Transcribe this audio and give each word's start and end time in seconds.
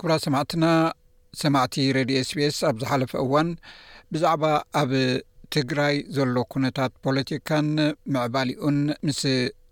ክብራ 0.00 0.12
ሰማዕትና 0.24 0.64
ሰማዕቲ 1.40 1.76
ሬድዮ 1.96 2.16
ስቤስ 2.28 2.56
ኣብ 2.68 2.76
ዝሓለፈ 2.82 3.12
እዋን 3.22 3.48
ብዛዕባ 4.14 4.42
ኣብ 4.80 4.90
ትግራይ 5.54 5.94
ዘሎ 6.16 6.36
ኩነታት 6.52 6.92
ፖለቲካን 7.04 7.68
ምዕባሊኡን 8.14 8.78
ምስ 9.06 9.20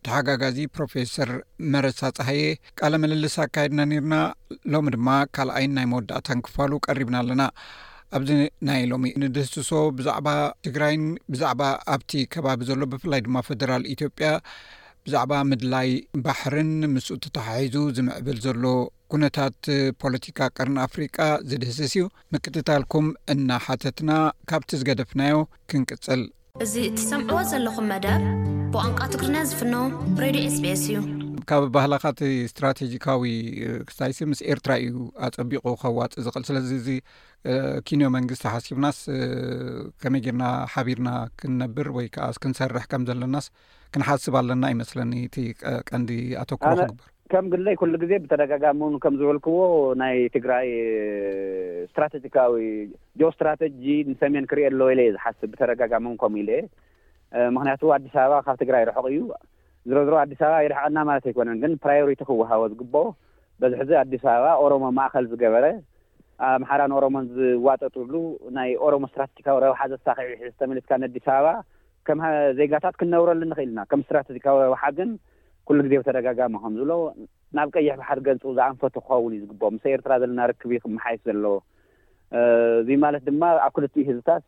ተሓጋጋዚ 0.07 0.59
ፕሮፌሰር 0.77 1.31
መረሳ 1.73 2.01
ፀህየ 2.17 2.43
ቃለ 2.81 2.93
መልልስ 3.05 3.35
ኣካይድና 3.45 3.81
ኒርና 3.91 4.17
ሎሚ 4.75 4.89
ድማ 4.97 5.09
ካልኣይን 5.39 5.73
ናይ 5.79 5.87
መወዳእታ 5.93 6.27
ንክፋሉ 6.41 6.73
ቀሪብና 6.87 7.17
ኣለና 7.25 7.43
ኣብዚ 8.19 8.31
ናይ 8.71 8.83
ሎሚ 8.95 9.07
ንድህስሶ 9.25 9.71
ብዛዕባ 10.01 10.29
ትግራይን 10.69 11.05
ብዛዕባ 11.35 11.63
ኣብቲ 11.97 12.13
ከባቢ 12.35 12.61
ዘሎ 12.73 12.83
ብፍላይ 12.95 13.23
ድማ 13.29 13.39
ፌደራል 13.51 13.85
ኢትዮጵያ 13.95 14.31
ብዛዕባ 15.07 15.33
ምድላይ 15.51 15.89
ባሕርን 16.25 16.71
ምስኡ 16.93 17.17
ተተሓሒዙ 17.25 17.77
ዝምዕብል 17.97 18.39
ዘሎ 18.45 18.63
ኩነታት 19.13 19.57
ፖለቲካ 20.03 20.39
ቅርኒ 20.57 20.77
ኣፍሪቃ 20.87 21.17
ዝድህስስ 21.51 21.81
እዩ 21.97 22.05
ምክትታልኩም 22.37 23.09
እና 23.35 23.49
ሓተትና 23.67 24.11
ካብቲ 24.53 24.71
ዝገደፍናዮ 24.81 25.37
ክንቅጽል 25.73 26.23
እዚ 26.67 26.75
እትሰምዕዎ 26.89 27.41
ዘለኹም 27.53 27.89
መደብ 27.93 28.23
ብዋንቋ 28.75 29.01
ትግሪና 29.15 29.37
ዝፍኖ 29.53 29.75
ሬድዮ 30.25 30.47
sቤs 30.57 30.85
እዩ 30.89 30.97
ካብ 31.51 31.63
ባህላኻት 31.75 32.19
እስትራቴጂካዊ 32.47 33.23
ክሳይሲ 33.89 34.19
ምስ 34.31 34.41
ኤርትራ 34.53 34.73
እዩ 34.85 34.93
ኣፀቢቆ 35.27 35.63
ከዋፅ 35.83 36.13
ዝኽእል 36.25 36.45
ስለዚ 36.49 36.71
እዚ 36.81 36.89
ኪንዮ 37.89 38.07
መንግስቲ 38.17 38.45
ሓሲብናስ 38.55 38.99
ከመይ 40.03 40.23
ጌርና 40.27 40.45
ሓቢርና 40.75 41.11
ክንነብር 41.41 41.89
ወይከዓ 41.97 42.27
ክንሰርሕ 42.45 42.85
ከም 42.93 43.05
ዘለናስ 43.09 43.49
ክንሓስብ 43.95 44.37
ኣለና 44.41 44.65
ይመስለኒ 44.75 45.13
እቲ 45.29 45.37
ቀንዲ 45.91 46.11
ኣተኮ 46.43 46.63
ክግብርከም 46.67 47.49
ግዘይ 47.55 47.77
ኩሉ 47.83 47.93
ግዜ 48.05 48.13
ብተደጋጋሚ 48.25 48.81
እውን 48.89 48.97
ከም 49.05 49.15
ዝበልክዎ 49.23 49.59
ናይ 50.03 50.17
ትግራይ 50.37 50.69
ስትራቴጂካዊ 51.91 52.55
ጆ 53.23 53.31
ስትራቴጂ 53.37 53.83
ንሰሜን 54.13 54.49
ክርእ 54.53 54.67
ኣለዉ 54.71 54.89
ኢለ 54.95 55.01
የ 55.09 55.15
ዝሓስብ 55.17 55.45
ብተደጋጋሚ 55.55 56.05
ውን 56.11 56.19
ከምኡ 56.25 56.41
ኢለ 56.45 56.51
የ 56.61 56.65
ምክንያቱ 57.57 57.83
ኣዲስ 57.99 58.17
ኣበባ 58.25 58.41
ካብ 58.49 58.57
ትግራይ 58.65 58.83
ርሑቕ 58.91 59.07
እዩ 59.13 59.19
ዝረዝሮ 59.89 60.15
ኣዲስ 60.23 60.39
ኣበባ 60.45 60.55
የደሕቐና 60.65 60.99
ማለት 61.09 61.25
ኣይኮነን 61.31 61.59
ግን 61.63 61.73
ፕራዮሪቲ 61.85 62.21
ክወሃቦ 62.29 62.63
ዝግበኦ 62.73 63.05
በዝሕ 63.61 63.81
ዚ 63.89 63.95
ኣዲስ 64.03 64.23
ኣበባ 64.33 64.47
ኦሮሞ 64.65 64.85
ማእከል 64.99 65.27
ዝገበረ 65.33 65.67
ኣምሓራን 66.47 66.93
ኦሮሞ 66.97 67.17
ዝዋጠጡሉ 67.37 68.15
ናይ 68.57 68.71
ኦሮሞ 68.87 69.05
ስትራቴጂካዊ 69.11 69.57
ረብሓ 69.67 69.83
ዘሳኺዒ 69.93 70.31
ሒዝተመለትካ 70.47 70.91
ንኣዲስ 71.03 71.27
ኣበባ 71.35 71.53
ከም 72.09 72.21
ዜጋታት 72.59 72.97
ክንነብረሉ 73.01 73.43
ንኽእልና 73.53 73.81
ከም 73.93 74.03
ስትራተጂካዊ 74.09 74.57
ረብሓ 74.67 74.83
ግን 74.99 75.09
ኩሉ 75.69 75.79
ጊዜ 75.87 75.95
ብተደጋጋሚ 76.01 76.53
ከም 76.65 76.75
ዝብለ 76.81 76.93
ናብ 77.57 77.69
ቀይሕ 77.77 77.95
በሓል 78.01 78.19
ገንፁ 78.27 78.45
ዝኣንፈቱ 78.59 78.95
ክኸውን 79.07 79.33
እዩ 79.37 79.43
ዝግብ 79.45 79.63
ምስ 79.77 79.85
ኤርትራ 79.93 80.13
ዘለና 80.23 80.41
ርክብ 80.51 80.71
ክመሓይስ 80.85 81.21
ዘለዎ 81.29 81.57
እዙ 82.83 82.89
ማለት 83.05 83.23
ድማ 83.29 83.43
ኣብ 83.67 83.73
ክልትኡ 83.77 84.05
ህዝታት 84.11 84.43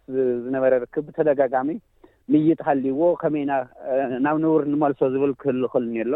ዝነበረ 0.47 0.73
ርክብ 0.85 1.05
ብተደጋጋሚ 1.09 1.73
ምይጥ 2.33 2.59
ሃልይዎ 2.69 3.01
ከመይና 3.21 3.53
ናብ 4.25 4.37
ንውር 4.43 4.63
ንመልሶ 4.73 5.01
ዝብል 5.15 5.33
ክህልክእል 5.43 5.85
እኒ 5.89 5.95
ኣሎ 6.05 6.13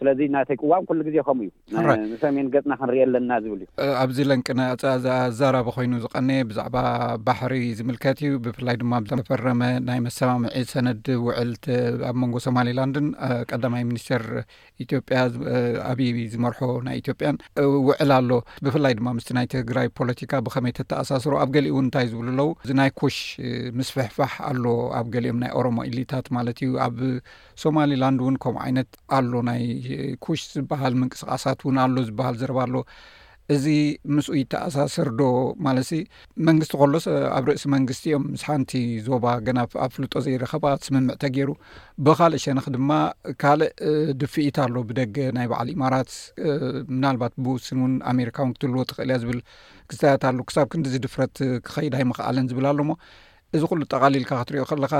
ስለዚ 0.00 0.20
ናተይ 0.34 0.56
ቅዋም 0.62 0.82
ኩሉ 0.88 0.98
ግዜ 1.06 1.16
ከምኡ 1.28 1.48
እዩ 1.72 2.04
ንሰሜን 2.12 2.46
ገጽና 2.54 2.72
ክንርኢ 2.80 3.00
ኣለና 3.06 3.30
ዝብል 3.44 3.60
እዩ 3.84 3.88
ኣብዚ 4.02 4.18
ለንቅን 4.30 4.60
ዛራበ 5.38 5.66
ኮይኑ 5.76 5.92
ዝቀኒየ 6.04 6.44
ብዛዕባ 6.50 6.76
ባሕሪ 7.26 7.54
ዝምልከት 7.78 8.18
እዩ 8.26 8.32
ብፍላይ 8.44 8.76
ድማ 8.82 8.92
ተፈረመ 9.10 9.62
ናይ 9.88 9.98
መሰማምዒ 10.06 10.54
ሰነድ 10.72 11.06
ውዕል 11.26 11.52
ኣብ 12.10 12.16
መንጎ 12.22 12.34
ሶማሊላንድን 12.46 13.08
ቀዳማይ 13.50 13.84
ሚኒስተር 13.90 14.24
ኢትዮጵያ 14.84 15.18
ኣብዪ 15.92 16.08
ዝመርሖ 16.34 16.60
ናይ 16.88 16.96
ኢትዮጵያን 17.02 17.38
ውዕል 17.88 18.12
ኣሎ 18.18 18.30
ብፍላይ 18.66 18.94
ድማ 19.00 19.08
ምስ 19.18 19.28
ናይ 19.38 19.48
ትግራይ 19.56 19.86
ፖለቲካ 20.00 20.32
ብከመይ 20.48 20.74
ተተኣሳስሮ 20.80 21.34
ኣብ 21.42 21.50
ገሊእ 21.58 21.74
ውን 21.76 21.84
እንታይ 21.86 22.06
ዝብሉ 22.12 22.26
ኣለዉ 22.32 22.48
እዚናይ 22.64 22.90
ኩሽ 23.00 23.18
ምስፈሕፋሕ 23.78 24.32
ኣሎ 24.50 24.64
ኣብ 25.00 25.06
ገሊኦም 25.14 25.38
ናይ 25.44 25.52
ኦሮሞ 25.60 25.78
ኤሊታት 25.90 26.26
ማለት 26.38 26.58
እዩ 26.64 26.72
ኣብ 26.86 26.96
ሶማሊላንድ 27.64 28.18
እውን 28.24 28.36
ከምኡ 28.42 28.58
ዓይነት 28.66 28.88
ኣሎ 29.18 29.32
ናይ 29.50 29.62
ኩሽ 30.24 30.42
ዝበሃል 30.56 30.94
ምንቅስቃሳት 31.00 31.58
እውን 31.64 31.76
ኣሎ 31.86 31.96
ዝበሃል 32.10 32.36
ዝረባ 32.42 32.60
ኣሎ 32.66 32.76
እዚ 33.54 33.64
ምስኡ 34.16 34.34
ተኣሳሰር 34.52 35.08
ዶ 35.20 35.22
ማለት 35.66 35.86
ሲ 35.88 35.92
መንግስቲ 36.48 36.72
ከሎስ 36.80 37.06
ኣብ 37.36 37.44
ርእሲ 37.48 37.64
መንግስቲ 37.74 38.04
እዮም 38.10 38.24
ምስ 38.34 38.42
ሓንቲ 38.48 38.72
ዞባ 39.06 39.24
ገና 39.46 39.58
ኣብ 39.84 39.90
ፍልጦ 39.96 40.12
ዘይረኸባ 40.24 40.66
ስምምዕ 40.86 41.14
ተገይሩ 41.22 41.50
ብካልእ 42.06 42.40
ሸነክ 42.44 42.66
ድማ 42.74 42.90
ካልእ 43.42 43.70
ድፍኢት 44.20 44.58
ኣሎ 44.64 44.76
ብደገ 44.90 45.16
ናይ 45.38 45.48
በዓል 45.52 45.70
ኢማራት 45.76 46.12
ምናልባት 46.96 47.34
ብውስን 47.46 47.80
እውን 47.82 47.96
ኣሜርካ 48.12 48.38
እውን 48.44 48.52
ክትህልዎ 48.58 48.84
ትኽእል 48.92 49.10
እያ 49.14 49.18
ዝብል 49.22 49.40
ክስየትሉ 49.92 50.38
ክሳብ 50.50 50.68
ክንዲዝድፍረት 50.74 51.34
ክኸይዳይ 51.68 52.06
ምክኣለን 52.10 52.48
ዝብል 52.52 52.68
ኣሎ 52.72 52.80
ሞ 52.90 52.94
እዚ 53.56 53.62
ኩሉ 53.72 53.82
ጠቃሊልካ 53.94 54.32
ክትሪዮ 54.42 54.64
ከለኻ 54.72 54.94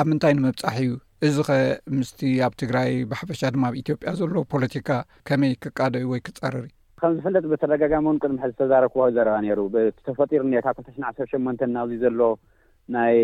ኣብ 0.00 0.06
ምንታይ 0.12 0.32
ንመብፃሒ 0.38 0.78
እዩ 0.86 0.92
እዚ 1.26 1.36
ኸ 1.48 1.52
ምስቲ 1.98 2.18
ኣብ 2.46 2.54
ትግራይ 2.62 2.90
ብሓፈሻ 3.10 3.40
ድማ 3.52 3.62
ኣብ 3.70 3.74
ኢትዮጵያ 3.82 4.08
ዘሎ 4.18 4.34
ፖለቲካ 4.52 4.88
ከመይ 5.28 5.52
ክቃደዩ 5.64 6.02
ወይ 6.10 6.20
ክጻርር 6.26 6.64
እዩ 6.66 6.72
ከም 7.00 7.12
ዝፍለጥ 7.16 7.42
ብተደጋጋሚ 7.52 8.04
እውን 8.08 8.18
ቅድሚ 8.22 8.36
ሕ 8.42 8.46
ዝተዛረክዋ 8.52 9.04
ዘረባ 9.18 9.36
ነይሩ 9.44 9.60
ተፈጢሩ 10.08 10.42
እኒካብ 10.48 10.74
ክልተሽ 10.78 10.98
ዓር 11.10 11.14
8መንተንናብዙ 11.32 11.96
ዘሎ 12.04 12.20
ናይ 12.96 13.16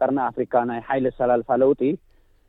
ቀርና 0.00 0.18
ኣፍሪካ 0.30 0.54
ናይ 0.70 0.80
ሓይለ 0.90 1.06
ሰላልፋ 1.18 1.48
ለውጢ 1.64 1.82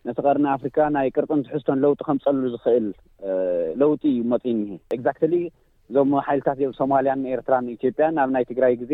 ነቲ 0.09 0.19
ቀርኒ 0.27 0.45
ኣፍሪካ 0.57 0.77
ናይ 0.97 1.07
ቅርጥንትሕዝቶን 1.15 1.81
ለውጢ 1.85 1.99
ከም 2.09 2.19
ፀሉ 2.27 2.43
ዝኽእል 2.53 2.87
ለውጢ 3.81 4.01
እዩ 4.13 4.21
መፂን 4.33 4.59
ግዛክትሊ 4.99 5.33
እዞም 5.89 6.13
ሓይልታት 6.27 6.59
እብ 6.67 6.73
ሶማልያን 6.79 7.21
ንኤርትራ 7.25 7.53
ንኢትዮጵያ 7.67 8.07
ናብ 8.19 8.29
ናይ 8.37 8.45
ትግራይ 8.51 8.75
ግዜ 8.83 8.93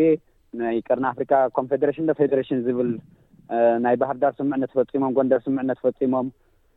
ናይ 0.62 0.76
ቀርና 0.88 1.06
ኣፍሪካ 1.14 1.32
ኮንፌደሬሽን 1.58 2.06
ፌዴሬሽን 2.20 2.60
ዝብል 2.66 2.90
ናይ 3.84 3.94
ባህርዳር 4.02 4.32
ስምዕነት 4.40 4.70
ተፈፂሞም 4.76 5.14
ጎንደር 5.18 5.40
ስምዕነት 5.46 5.78
ተፈፂሞም 5.82 6.26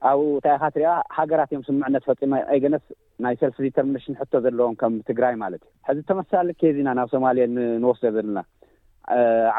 ኣብኡ 0.09 0.27
ታይካትሪኣ 0.45 0.91
ሃገራት 1.17 1.49
እዮም 1.53 1.63
ስምዕነት 1.69 2.03
ተፈፂሞ 2.07 2.31
ኣገነስ 2.55 2.85
ናይ 3.23 3.35
ሰልስ 3.41 3.57
ተርሚሽን 3.79 4.17
ሕቶ 4.21 4.33
ዘለዎም 4.45 4.75
ከም 4.81 4.93
ትግራይ 5.09 5.35
ማለት 5.43 5.61
እዩ 5.65 5.73
ሕዚ 5.87 5.99
ተመሳላለከ 6.11 6.63
ዚና 6.77 6.89
ናብ 6.99 7.09
ሶማሌያ 7.15 7.45
ንወስ 7.83 8.01
ዘለና 8.17 8.39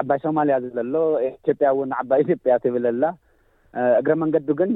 ዓባይ 0.00 0.18
ሶማልያ 0.24 0.56
ዝብለ 0.64 0.80
ሎ 0.94 0.98
ኢትዮጵያ 1.28 1.68
እውን 1.74 1.90
ዓባይ 2.00 2.20
ኢትዮጵያ 2.24 2.54
ትብል 2.64 2.84
ላ 3.02 3.06
እግረ 4.00 4.12
መንገዱ 4.22 4.48
ግን 4.60 4.70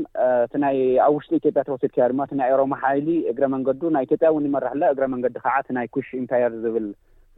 ይ 0.77 0.81
ኣብ 1.05 1.13
ውሽጢ 1.17 1.33
ኢትዮጵያ 1.41 1.63
ተወስድ 1.69 1.91
ከያ 1.97 2.07
ድማ 2.13 2.23
ናይ 2.41 2.51
ኦሮማ 2.55 2.75
ሓይሊ 2.85 3.09
እግረ 3.33 3.45
መንገዱ 3.55 3.83
ናይ 3.97 4.05
ኢትዮጵያ 4.07 4.29
እውን 4.33 4.47
ይመራሕሎ 4.49 4.83
እግረ 4.95 5.05
መንገዲ 5.15 5.37
ከዓ 5.45 5.55
ናይ 5.79 5.87
ኩሽ 5.95 6.09
ኤምፓር 6.21 6.55
ዝብል 6.65 6.87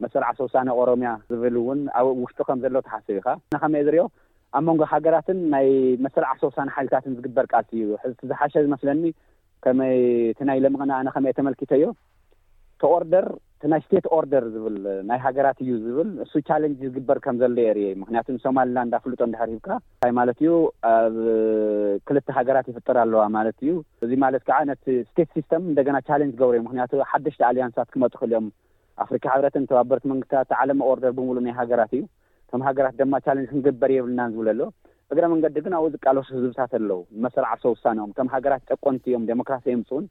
መሰርዓ 0.03 0.29
ሶሳነ 0.41 0.69
ኦሮምያ 0.81 1.11
ዝብል 1.31 1.55
እውን 1.61 1.79
ኣብ 1.99 2.07
ውሽጡ 2.23 2.39
ከም 2.49 2.59
ዘሎ 2.65 2.75
ተሓስብ 2.87 3.15
ኢካ 3.21 3.27
ንከመይ 3.55 3.79
እየ 3.81 3.85
ዝርኦ 3.89 4.05
ኣብ 4.57 4.63
መንጎ 4.69 4.81
ሃገራትን 4.93 5.39
ናይ 5.53 5.67
መሰላዓ 6.05 6.31
ሶሳን 6.43 6.71
ሓይልታትን 6.75 7.15
ዝግበር 7.17 7.45
ቃልሲ 7.53 7.71
እዩ 7.83 7.91
ሕቲ 8.03 8.19
ዝሓሸ 8.29 8.53
ዝመስለኒ 8.65 9.03
ከመይ 9.63 9.97
እቲ 10.31 10.39
ናይ 10.49 10.59
ለምቕና 10.63 10.91
ኣነ 11.01 11.09
ከመይ 11.15 11.31
እ 11.33 11.37
ተመልኪተ 11.39 11.71
ዮ 11.83 11.87
ተኦርደር 12.81 13.25
ቲናይ 13.61 13.81
ስቴት 13.85 14.05
ኦርደር 14.15 14.43
ዝብል 14.53 14.75
ናይ 15.09 15.17
ሃገራት 15.25 15.57
እዩ 15.63 15.71
ዝብል 15.85 16.09
ንሱ 16.19 16.33
ቻለንጅ 16.47 16.77
ዝግበር 16.95 17.17
ከም 17.25 17.37
ዘሎ 17.41 17.57
የ 17.63 17.71
ርአ 17.77 17.87
ምክንያቱ 18.01 18.27
ንሶማልና 18.35 18.77
እዳ 18.87 18.95
ፍልጦ 19.05 19.19
ድሕርሂብካ 19.33 19.67
ይ 20.09 20.13
ማለት 20.19 20.37
እዩ 20.43 20.51
ኣብ 20.91 21.17
ክልተ 22.09 22.27
ሃገራት 22.37 22.69
ይፍጥር 22.71 22.99
ኣለዋ 23.03 23.23
ማለት 23.37 23.57
እዩ 23.65 23.73
እዚ 24.07 24.11
ማለት 24.25 24.45
ከዓ 24.49 24.59
ነቲ 24.71 24.85
ስቴት 25.09 25.29
ሲስተም 25.39 25.65
እንደገና 25.71 25.99
ቻሌንጅ 26.09 26.33
ገብረ 26.41 26.55
እዩ 26.59 26.63
ምክንያቱ 26.67 26.91
ሓደሽቲ 27.11 27.43
ኣልያንሳት 27.49 27.91
ክመፁ 27.95 28.13
ክእል 28.21 28.33
እዮም 28.33 28.47
ኣፍሪካ 29.05 29.25
ሕብረትን 29.35 29.67
ተባበረት 29.71 30.05
መንግስታት 30.13 30.49
ዓለመ 30.61 30.79
ኦርደር 30.93 31.13
ብምሉ 31.17 31.37
ናይ 31.47 31.53
ሃገራት 31.61 31.91
እዩ 31.99 32.03
ቶም 32.51 32.61
ሃገራት 32.67 32.95
ድማ 33.01 33.15
ቻለንጅ 33.25 33.47
ክንግበር 33.53 33.89
የብልናን 33.95 34.31
ዝብል 34.35 34.47
ኣሎ 34.53 34.61
እግረ 35.13 35.25
መንገዲ 35.33 35.55
ግን 35.65 35.73
ኣብኡ 35.77 35.87
ዚቃልሱ 35.93 36.27
ህዝብታት 36.37 36.71
ኣለዉ 36.79 36.99
መሰራዓርሶ 37.25 37.65
ውሳነኦም 37.75 38.11
ቶም 38.17 38.27
ሃገራት 38.33 38.63
ጨቆንቲ 38.71 39.03
እዮም 39.11 39.23
ዴሞክራሲያ 39.31 39.71
የምፅውን 39.75 40.05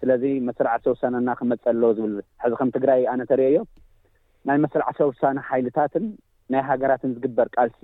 ስለዚ 0.00 0.24
መሰራዕርሰ 0.48 0.86
ውሳነና 0.94 1.30
ክመፀ 1.40 1.64
ኣለ 1.72 1.82
ዝብል 1.98 2.14
ሕዚ 2.42 2.52
ከም 2.60 2.70
ትግራይ 2.76 3.00
ኣነ 3.12 3.20
ተርእ 3.30 3.50
ዮም 3.56 3.66
ናይ 4.48 4.58
መሰራዕሶ 4.64 4.98
ውሳነ 5.10 5.38
ሓይልታትን 5.48 6.06
ናይ 6.52 6.62
ሃገራትን 6.70 7.12
ዝግበር 7.16 7.48
ቃልሲ 7.56 7.82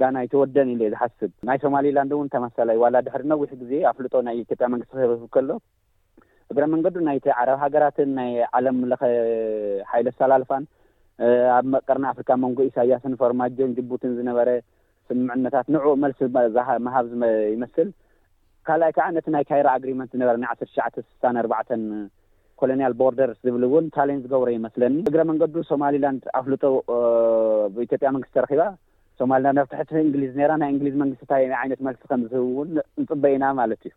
ጋና 0.00 0.18
ይተወደን 0.24 0.68
ኢለ 0.74 0.82
ዝሓስብ 0.94 1.30
ናይ 1.48 1.58
ሶማሌላንድ 1.64 2.12
እውን 2.16 2.28
ተመሳለዩ 2.34 2.78
ዋላ 2.84 2.96
ድሕሪ 3.06 3.22
ነዊሕ 3.32 3.50
ግዜ 3.62 3.72
ኣፍልጦ 3.90 4.14
ናይ 4.28 4.36
ኢትዮጵያ 4.44 4.66
መንግስቲ 4.74 4.92
ክህበብ 4.98 5.22
ከሎ 5.36 5.50
እግረ 6.52 6.64
መንገዲ 6.74 6.96
ናይቲ 7.08 7.26
ዓረብ 7.40 7.58
ሃገራትን 7.64 8.10
ናይ 8.18 8.30
ዓለም 8.58 8.76
ሓይለ 9.90 10.08
ኣሰላልፋን 10.14 10.64
Eh, 11.26 11.44
ኣብቀርና 11.58 12.06
ኣፍሪካ 12.12 12.30
መንጎ 12.42 12.58
ኢሳያስን 12.68 13.14
ፈርማጅን 13.20 13.70
ጅቡትን 13.76 14.12
ዝነበረ 14.18 14.48
ስምዕነታት 15.08 15.66
ንዑኡ 15.74 15.94
መልሲ 16.02 16.20
መሃብ 16.86 17.06
ይመስል 17.54 17.88
ካልኣይ 18.68 18.92
ከዓ 18.96 19.06
ነቲ 19.16 19.26
ናይ 19.34 19.44
ካይራ 19.48 19.68
አግሪመንት 19.78 20.12
ዝነበረና 20.14 20.44
ዓርተሸዓተ 20.52 20.94
ስሳን 21.06 21.38
ኣርባዕተን 21.42 21.82
ኮሎኒያል 22.60 22.94
ቦርደር 23.00 23.30
ዝብል 23.44 23.64
እውን 23.68 23.86
ታልን 23.96 24.20
ዝገብሮ 24.24 24.48
ይመስለኒ 24.58 24.94
እግረ 25.10 25.22
መንገዱ 25.30 25.56
ሶማሊላንድ 25.72 26.22
ኣፍልጦ 26.40 26.62
ኢትዮጵያ 27.86 28.08
መንግስቲ 28.16 28.36
ረኪባ 28.44 28.62
ሶማሊላ 29.22 29.50
መብታሕቲ 29.60 29.92
እንግሊዝ 30.06 30.32
ኔራ 30.42 30.50
ናይ 30.64 30.70
እንግሊዝ 30.74 30.96
መንግስትታ 31.02 31.32
ዓይነት 31.62 31.82
መልሲ 31.88 32.02
ከምዝህቡ 32.12 32.46
ውን 32.60 32.70
ንፅበኢኢና 33.04 33.46
ማለት 33.62 33.82
እዩ 33.90 33.94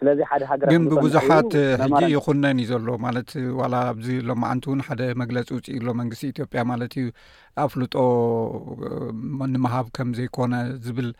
ስለዚ 0.00 0.20
ሓሃግን 0.30 0.84
ብብዙሓት 0.90 1.52
ሕጂ 1.82 2.00
ይኹነን 2.16 2.58
እዩ 2.64 2.68
ዘሎ 2.72 2.90
ማለት 3.06 3.30
ዋላ 3.60 3.74
ኣብዚ 3.92 4.08
ሎማዓንቲ 4.28 4.64
እውን 4.70 4.80
ሓደ 4.88 5.00
መግለፂ 5.22 5.48
ውፅኢሎ 5.56 5.86
መንግስቲ 6.00 6.24
ኢትዮጵያ 6.34 6.60
ማለት 6.72 6.92
እዩ 7.00 7.08
ኣፍልጦ 7.64 7.94
ንምሃብ 9.54 9.86
ከም 9.98 10.10
ዘይኮነ 10.18 10.54
ዝብል 10.86 11.10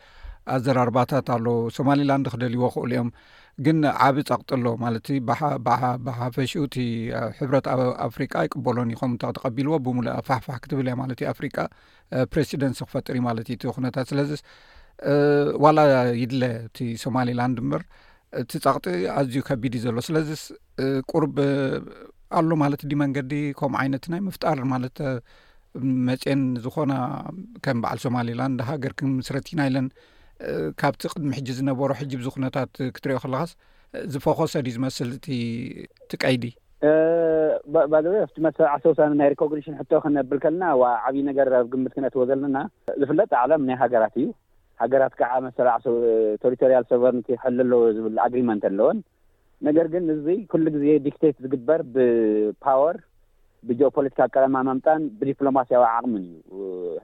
ኣዘራርባታት 0.55 1.27
ኣሎ 1.35 1.47
ሶማሊላንድ 1.79 2.27
ክደልይዎ 2.33 2.67
ክእሉ 2.75 2.89
እዮም 2.91 3.09
ግን 3.65 3.77
ዓብዪ 4.05 4.19
ጸቕጥሎ 4.31 4.65
ማለት 4.83 5.07
ብሓፈሽኡ 6.07 6.61
ቲ 6.75 6.79
ሕብረት 7.39 7.65
ኣብ 7.73 7.81
ኣፍሪቃ 8.07 8.33
ይቅበሎኒ 8.47 8.91
ኸም 9.01 9.11
ንተተቀቢልዎ 9.15 9.73
ብሙሉ 9.87 10.05
ፋሕፋሕ 10.27 10.57
ክትብል 10.65 10.87
እየ 10.91 10.95
ማለት 11.01 11.19
ዩ 11.23 11.27
ኣፍሪቃ 11.33 11.57
ፕሬስደንት 12.33 12.79
ክፈጥር 12.87 13.15
ዩ 13.19 13.23
ማለት 13.29 13.49
እዩ 13.51 13.57
ቲ 13.63 13.73
ኩነታት 13.77 14.07
ስለዚ 14.13 14.31
ዋላ 15.65 15.79
ይድለ 16.21 16.41
እቲ 16.67 16.77
ሶማሊላንድ 17.03 17.59
እምበር 17.63 17.83
እቲ 18.41 18.51
ጻቕጢ 18.63 18.87
ኣዝዩ 19.19 19.37
ከቢድ 19.47 19.73
እዩ 19.77 19.83
ዘሎ 19.85 19.97
ስለዚ 20.07 20.29
ቁርብ 21.11 21.35
ኣሎ 22.39 22.49
ማለት 22.63 22.81
ዲ 22.89 22.95
መንገዲ 23.03 23.31
ከምኡ 23.59 23.77
ዓይነት 23.83 24.03
ናይ 24.13 24.21
ምፍጣር 24.27 24.59
ማለት 24.73 24.97
መፅን 26.07 26.41
ዝኮና 26.63 26.93
ከም 27.65 27.77
በዓል 27.83 27.99
ሶማሌላንድ 28.05 28.59
ሃገር 28.69 28.93
ክምስረትኢና 28.99 29.61
ኢለን 29.69 29.87
ካብቲ 30.81 31.01
ቅድሚ 31.13 31.31
ሕጂ 31.37 31.47
ዝነበሩ 31.59 31.89
ሕጂ 32.01 32.11
ብዙ 32.19 32.27
ኩነታት 32.35 32.71
ክትሪኦ 32.97 33.17
ከለካስ 33.23 33.51
ዝፈኮሰ 34.13 34.53
ድዩ 34.65 34.73
ዝመስል 34.77 35.09
እቲ 35.17 35.27
ትቀይዲ 36.11 36.45
መዓሰውሰ 38.63 38.99
ናይ 39.21 39.29
ሪኮግኒሽን 39.33 39.77
ሕቶ 39.79 39.91
ክነብል 40.03 40.37
ከለና 40.43 40.65
ዋዓብዪ 40.81 41.21
ነገር 41.29 41.47
ኣብ 41.59 41.65
ግምት 41.73 41.93
ክነትዎ 41.97 42.23
ዘለና 42.29 42.57
ዝፍለጥ 43.01 43.31
ዓለም 43.43 43.63
ናይ 43.69 43.77
ሃገራት 43.81 44.15
እዩ 44.21 44.27
ሃገራት 44.81 45.13
ከዓ 45.19 45.33
መሰረቴሪቶሪያል 45.45 46.83
ሶቨረኒቲ 46.91 47.27
ሕል 47.43 47.57
ኣለዎ 47.63 47.79
ዝብል 47.95 48.17
ኣግሪመንት 48.25 48.63
ኣለዎን 48.69 48.99
ነገር 49.67 49.85
ግን 49.93 50.03
እዚ 50.15 50.25
ኩሉ 50.51 50.65
ግዜ 50.75 50.85
ዲክቴት 51.07 51.37
ዝግበር 51.45 51.81
ብፓወር 51.95 52.97
ብጂኦፖለቲካ 53.69 54.19
ቀለማ 54.33 54.55
መምጣን 54.69 55.01
ብዲፕሎማስያዊ 55.19 55.81
ዓቕሚን 55.97 56.23
እዩ 56.29 56.59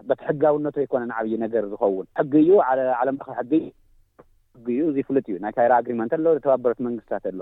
በቲ 0.10 0.19
ሕጋውነቱ 0.30 0.77
ይኮነን 0.86 1.12
ዓብይ 1.19 1.33
ነገር 1.45 1.63
ዝኸውን 1.72 2.07
ሕጊ 2.19 2.33
እዩ 2.44 2.54
ዓለም 3.00 3.18
ለ 3.27 3.36
ሕጊ 3.39 3.54
ሕጊ 4.56 4.69
እዩ 4.78 4.83
እዙ 4.92 4.98
ፍሉጥ 5.07 5.25
እዩ 5.31 5.38
ናይ 5.45 5.54
ካይራ 5.57 5.74
ኣግሪመንት 5.81 6.13
ኣለዎ 6.18 6.33
ተባበረት 6.45 6.80
መንግስትታት 6.88 7.25
ኣሎ 7.31 7.39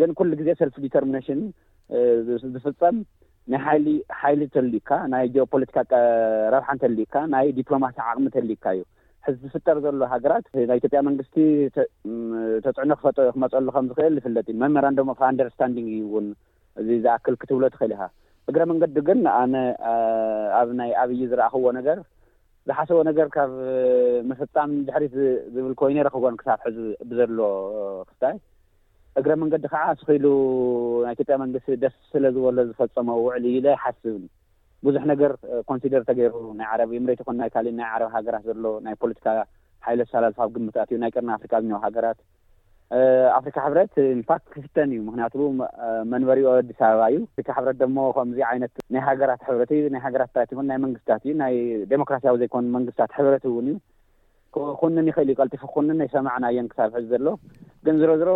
ግን 0.00 0.10
ኩሉ 0.18 0.30
ግዜ 0.40 0.48
ሰልፊ 0.60 0.76
ዲተርሚነሽን 0.86 1.40
ዝፍጸም 2.56 2.96
ናይ 3.52 3.64
ይሊ 3.78 3.88
ሓይሊ 4.20 4.40
እተልዩካ 4.50 4.90
ናይ 5.14 5.24
ኦፖለቲካ 5.46 5.80
ረብሓእንተልዩካ 6.54 7.14
ናይ 7.34 7.48
ዲፕሎማሲ 7.58 7.96
ዓቕሚ 8.10 8.26
ተልዩካ 8.36 8.64
እዩ 8.76 8.82
ሕዚ 9.26 9.36
ዝፍጠር 9.52 9.76
ዘሎ 9.84 10.06
ሃገራት 10.12 10.46
ናይ 10.70 10.78
ኢትዮጵያ 10.80 11.00
መንግስቲ 11.08 11.34
ተፅዕኖ 12.64 12.90
ክፈጥ 13.00 13.16
ክመፀሉ 13.34 13.66
ከም 13.74 13.86
ዝኽእል 13.90 14.16
ይፍለጥ 14.20 14.44
እዩዩ 14.50 14.56
መምህራን 14.62 14.96
ደሞፋ 14.98 15.20
አንደርስታንድንግ 15.30 15.86
እዩ 15.94 16.02
እውን 16.12 16.26
እዚ 16.80 16.88
ዝኣክል 17.04 17.34
ክትብሎ 17.42 17.64
ትኽእል 17.74 17.92
ኢኻ 17.96 18.02
እግረ 18.50 18.62
መንገዲ 18.70 18.96
ግን 19.08 19.20
ኣነ 19.38 19.54
ኣብ 20.60 20.68
ናይ 20.80 20.90
ኣብዪ 21.02 21.20
ዝረእክዎ 21.30 21.64
ነገር 21.78 22.00
ዝሓስቦ 22.68 22.98
ነገር 23.10 23.26
ካብ 23.36 23.50
ምፍጣም 24.28 24.70
ድሕሪ 24.88 25.04
ዝብል 25.54 25.74
ኮይ 25.80 25.94
ነረ 25.98 26.08
ክጎን 26.14 26.36
ክሳብ 26.40 26.60
ሕ 26.66 26.76
ብዘሎ 27.10 27.38
ክፍታይ 28.08 28.36
እግረ 29.20 29.32
መንገዲ 29.42 29.64
ከዓ 29.72 29.84
ስኽኢሉ 30.00 30.26
ናይ 31.06 31.12
ኢትዮጵያ 31.16 31.36
መንግስቲ 31.44 31.68
ደስ 31.82 31.96
ስለ 32.12 32.24
ዝበሎ 32.36 32.58
ዝፈፀመ 32.70 33.08
ውዕሉ 33.24 33.44
ኢ 33.56 33.60
ለ 33.64 33.68
ይሓስብ 33.76 34.22
ብዙሕ 34.86 35.02
ነገር 35.12 35.32
ኮንስደር 35.68 36.02
ተገይሩ 36.08 36.34
ናይ 36.58 36.66
ዓረ 36.72 36.82
ምሬት 37.04 37.20
ይኮንናይ 37.22 37.50
ካሊእ 37.54 37.76
ናይ 37.80 37.86
ዓረብ 37.96 38.10
ሃገራት 38.16 38.42
ዘሎ 38.48 38.64
ናይ 38.86 38.94
ፖለቲካ 39.02 39.26
ሓይለት 39.86 40.08
ሳላስፋብ 40.14 40.48
ግምታት 40.56 40.88
እዩ 40.92 40.98
ናይ 41.04 41.10
ቅርና 41.14 41.30
ኣፍሪካ 41.38 41.54
ዝኒዉ 41.62 41.76
ሃገራት 41.84 42.18
ኣፍሪካ 43.38 43.56
ሕብረት 43.66 43.94
ኢምፋክት 44.16 44.46
ክፍተን 44.54 44.90
እዩ 44.94 45.00
ምክንያቱ 45.08 45.34
መንበሪኦ 46.12 46.48
ኣዲስ 46.60 46.80
ኣበባ 46.88 47.04
እዩ 47.14 47.20
ካ 47.46 47.56
ሕብረት 47.58 47.76
ደሞ 47.82 47.96
ከምዚ 48.16 48.38
ዓይነት 48.50 48.74
ናይ 48.94 49.02
ሃገራት 49.08 49.40
ሕብረት 49.48 49.72
ናይ 49.94 50.02
ሃገራት 50.06 50.30
ታ 50.36 50.62
ናይ 50.72 50.78
መንግስትታት 50.84 51.22
እዩ 51.26 51.34
ናይ 51.42 51.54
ዴሞክራሲያዊ 51.92 52.36
ዘይኮኑ 52.42 52.64
መንግስትታት 52.76 53.12
ሕብረትእውን 53.18 53.68
እዩ 53.72 53.76
ኩንን 54.82 55.06
ይኽእል 55.10 55.30
እዩ 55.30 55.36
ቀልጢፎ 55.42 55.62
ክኩንን 55.70 55.96
ናይ 56.02 56.08
ሰማዕናየን 56.16 56.68
ክሳብ 56.72 56.92
ሒዚ 57.02 57.08
ዘሎ 57.14 57.26
ግን 57.86 57.96
ዝረዝሮ 58.02 58.28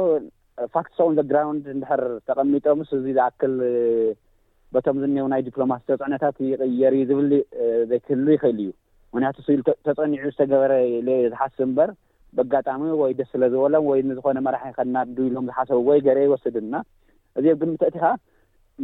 ፋክት 0.76 0.92
ሰውን 1.00 1.12
ዘግራውድ 1.20 1.66
ንድሕር 1.78 2.02
ተቐሚጦ 2.28 2.64
ምስ 2.78 2.90
እዙ 2.98 3.04
ዝኣክል 3.18 3.52
በቶም 4.74 4.96
ዘኒዉ 5.02 5.24
ናይ 5.32 5.40
ዲፕሎማስ 5.46 5.82
ተፅዕነታት 5.88 6.36
ይቅየርእ 6.46 7.04
ዝብል 7.10 7.30
ዘይክህሉ 7.90 8.26
ይኽእል 8.34 8.58
እዩ 8.64 8.70
ምክንያቱ 9.12 9.36
ተፀኒዑ 9.86 10.22
ዝተገበረ 10.32 10.72
ዝሓስ 11.32 11.54
እምበር 11.66 11.90
ብኣጋጣሚ 12.38 12.82
ወይ 13.02 13.12
ደስ 13.18 13.28
ስለ 13.34 13.42
ዝበሎም 13.52 13.84
ወይ 13.90 14.00
ንዝኮነ 14.08 14.38
መራሒ 14.46 14.72
ከናዱኢሎም 14.78 15.46
ዝሓሰቡ 15.50 15.78
ወይ 15.90 16.00
ገረ 16.06 16.18
ይወስድና 16.26 16.74
እዚኣብ 17.40 17.58
ግምትእቲኻ 17.62 18.04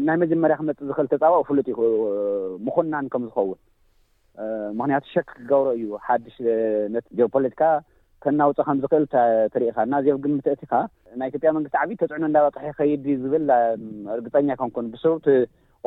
ናይ 0.06 0.16
መጀመርያ 0.22 0.54
ክመፅእ 0.60 0.86
ዝኽእል 0.90 1.08
ተፃወቅ 1.14 1.44
ፍሉጥ 1.48 1.66
ምኹናን 2.66 3.06
ከም 3.14 3.24
ዝኸውን 3.28 3.60
ምክንያቱ 4.78 5.04
ሸክ 5.14 5.26
ክገብሮ 5.40 5.68
እዩ 5.78 5.84
ሓዱሽ 6.06 6.36
ነ 6.94 7.02
ጀኦ 7.18 7.28
ፖለቲካ 7.36 7.62
ከናውፀእ 8.24 8.64
ከም 8.68 8.78
ዝኽእል 8.84 9.04
ትሪኢካ 9.54 9.78
ና 9.92 10.00
እዚዮኣብ 10.02 10.20
ግምትእቲካ 10.24 10.72
ናይ 11.20 11.28
ኢትዮጵያ 11.32 11.50
መንግስቲ 11.58 11.76
ዓብዪ 11.82 11.96
ተፅዕነ 12.02 12.24
እዳበቅሐ 12.32 12.66
ኸይድ 12.78 13.04
ዝብል 13.24 13.46
እርግጠኛ 14.16 14.48
ኮንኩንሰ 14.62 15.04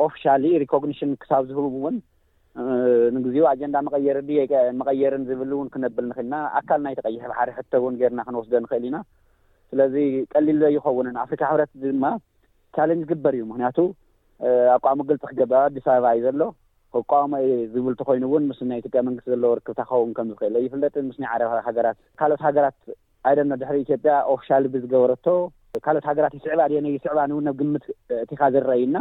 ኦፍሻሊ 0.06 0.42
ሪኮግኒሽን 0.62 1.10
ክሳብ 1.22 1.42
ዝህቡ 1.50 1.64
እውን 1.80 1.96
ንግዜኡ 3.16 3.44
ኣጀንዳ 3.52 3.76
መቀየር 3.86 4.18
መቀየርን 4.80 5.24
ዝብል 5.30 5.50
እውን 5.56 5.68
ክነብል 5.74 6.06
ንኽእልና 6.10 6.36
ኣካል 6.58 6.80
ናይ 6.84 6.94
ተቀይሕ 6.98 7.22
በሓደ 7.30 7.50
ሕቶእውን 7.58 7.98
ገርና 8.00 8.20
ክንወስደ 8.28 8.54
ንኽእል 8.64 8.84
ኢና 8.88 8.98
ስለዚ 9.72 9.94
ቀሊል 10.34 10.58
ዘይኸውንን 10.64 11.16
ኣፍሪካ 11.24 11.42
ሕብረት 11.50 11.70
ድማ 11.82 12.04
ቻሌንጅ 12.76 13.04
ግበር 13.10 13.34
እዩ 13.38 13.42
ምክንያቱ 13.50 13.78
ኣቋሚ 14.76 14.98
ግልፂ 15.10 15.22
ክገባ 15.30 15.52
ኣዲስ 15.68 15.86
ኣበባ 15.94 16.10
እዩ 16.16 16.22
ዘሎ 16.28 16.42
ኣቋሞ 17.00 17.32
ዝብል 17.74 17.94
ቲ 18.00 18.06
ኮይኑ 18.08 18.24
እውን 18.28 18.44
ምስ 18.50 18.60
ናይ 18.70 18.78
ኢትዮጵያ 18.82 19.00
መንግስቲ 19.08 19.28
ዘለዎ 19.34 19.50
ርክብታ 19.58 19.80
ክኸውን 19.88 20.12
ከምዝኽእል 20.18 20.54
እይፍለጥ 20.60 20.94
ምስናይ 21.10 21.30
ዓረባ 21.34 21.52
ሃገራት 21.68 21.98
ካልኦት 22.20 22.42
ሃገራት 22.48 22.78
ኣይደኖ 23.28 23.50
ድሕሪ 23.62 23.78
ኢትዮጵያ 23.86 24.12
ኦፍሻሊ 24.34 24.64
ብዝገበረቶ 24.74 25.26
ካልኦት 25.86 26.06
ሃገራት 26.10 26.32
ይስዕባ 26.38 26.60
ደ 26.72 26.80
ስዕባ 27.06 27.18
እው 27.36 27.40
ኣብ 27.52 27.56
ግምት 27.62 27.86
እቲኻ 28.24 28.40
ዘረአዩና 28.56 28.96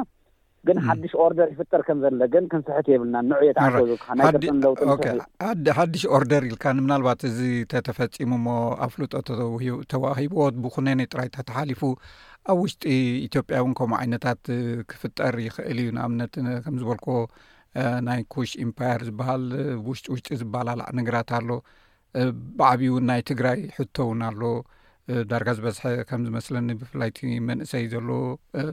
ግን 0.67 0.77
ሓዱሽ 0.85 1.13
ርደር 1.31 1.49
ይፍጠርከምዘሎ 1.53 2.19
ግን 2.33 2.45
ክንስሕት 2.51 2.87
የብልና 2.91 3.17
ንውሓድሽ 3.27 6.03
ኦርደር 6.17 6.43
ኢልካምናልባት 6.49 7.21
እዚ 7.29 7.37
ተተፈፂሙ 7.71 8.31
ሞ 8.45 8.55
ኣብ 8.85 8.91
ፍሉጦ 8.95 9.13
ተዋሂቦዎት 9.93 10.55
ብኩነነ 10.65 10.99
ጥራይ 11.13 11.29
ታ 11.35 11.45
ተሓሊፉ 11.49 11.81
ኣብ 12.53 12.57
ውሽጢ 12.63 12.85
ኢትዮጵያ 13.27 13.57
እውን 13.63 13.73
ከምኡ 13.79 13.97
ዓይነታት 14.01 14.41
ክፍጠር 14.93 15.35
ይኽእል 15.47 15.79
እዩ 15.83 15.89
ንኣብነት 15.97 16.33
ከምዝበልኮ 16.65 17.07
ናይ 18.07 18.21
ኩሽ 18.33 18.51
ኤምፓየር 18.65 19.01
ዝበሃል 19.09 19.43
ውሽጢ 19.89 20.07
ውሽጢ 20.13 20.29
ዝበላልዕ 20.41 20.87
ንግራት 20.99 21.31
ኣሎ 21.37 21.49
ብዕብውን 22.59 23.05
ናይ 23.11 23.21
ትግራይ 23.29 23.59
ሕቶ 23.77 23.95
እውን 24.07 24.21
ኣሎ 24.29 24.41
ዳርጋ 25.31 25.49
ዝበዝሐ 25.57 25.83
ከም 26.07 26.21
ዝመስለኒ 26.27 26.69
ብፍላይቲ 26.79 27.19
መንእሰይ 27.49 27.85
ዘሎ 27.93 28.07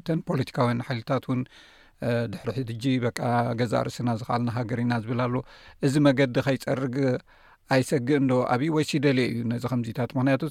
ተን 0.07 0.21
ፖለቲካውያን 0.28 0.80
ሓይልታት 0.87 1.25
እውን 1.28 1.42
ድሕሪ 2.33 2.57
ሒድጂ 2.71 2.85
በቃ 3.07 3.19
ገዛ 3.61 3.73
ርእስና 3.87 4.09
ዝኽኣልና 4.21 4.51
ሃገር 4.59 4.79
ኢና 4.85 4.95
ዝብል 5.03 5.21
ኣሎ 5.27 5.35
እዚ 5.87 5.95
መገዲ 6.07 6.35
ከይጸርግ 6.47 6.97
ኣይሰግእ 7.75 8.19
እንዶ 8.23 8.33
ኣብዪ 8.55 8.67
ወይሲ 8.77 8.91
ደልየ 9.05 9.27
እዩ 9.33 9.39
ነዚ 9.53 9.63
ከምዚታት 9.73 10.11
ምክንያቱ 10.17 10.43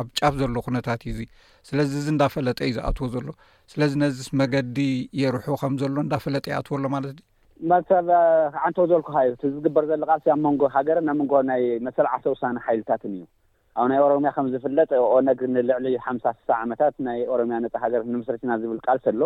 ኣብ 0.00 0.08
ጫፍ 0.18 0.34
ዘሎ 0.40 0.54
ኩነታት 0.66 1.00
እዩእዙ 1.10 1.20
ስለዚ 1.68 1.90
እዚ 2.00 2.06
እንዳፈለጠ 2.14 2.58
እዩ 2.66 2.72
ዝኣትዎ 2.78 3.08
ዘሎ 3.14 3.26
ስለዚ 3.72 3.92
ነዚ 4.02 4.16
መገዲ 4.40 4.78
የርሑ 5.22 5.46
ከም 5.62 5.74
ዘሎ 5.82 5.96
እንዳፈለጠ 6.06 6.44
ይኣትዎ 6.52 6.74
ኣሎ 6.78 6.86
ማለት 6.96 7.18
መብ 7.70 8.06
ዓንተ 8.66 8.78
ዘልኩ 8.92 9.08
እዩ 9.24 9.32
እ 9.46 9.50
ዝግበር 9.56 9.84
ዘሎ 9.90 10.02
ቃልሲ 10.10 10.26
ኣብ 10.34 10.38
መንጎ 10.46 10.62
ሃገር 10.76 10.98
ኣብ 11.02 11.08
መንጎ 11.20 11.32
ናይ 11.50 11.62
መሰላዓተውሳነ 11.86 12.56
ሓይልታትን 12.66 13.12
እዩ 13.18 13.24
ኣብ 13.80 13.86
ናይ 13.90 14.00
ኦሮምያ 14.06 14.30
ከም 14.36 14.46
ዝፍለጥ 14.52 14.90
ኦነግ 15.16 15.42
ንልዕሊ 15.56 15.86
ሓምሳ 16.06 16.24
ስሳ 16.38 16.48
ዓመታት 16.64 16.94
ናይ 17.08 17.20
ኦሮምያ 17.34 17.58
ነፃ 17.66 17.74
ሃገር 17.84 18.02
ንምስርትና 18.14 18.50
ዝብል 18.62 18.80
ቃልሲ 18.86 19.04
ኣሎ 19.12 19.20